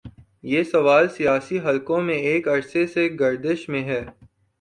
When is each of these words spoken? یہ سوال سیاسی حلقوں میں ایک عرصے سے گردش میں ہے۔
یہ 0.43 0.63
سوال 0.63 1.07
سیاسی 1.09 1.59
حلقوں 1.59 2.01
میں 2.01 2.15
ایک 2.15 2.47
عرصے 2.47 2.87
سے 2.87 3.07
گردش 3.19 3.67
میں 3.69 3.83
ہے۔ 3.83 4.01